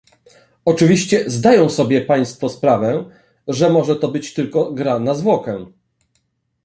[0.65, 3.09] Oczywiście zdają sobie państwo sprawę,
[3.47, 5.65] że może to być tylko gra na zwłokę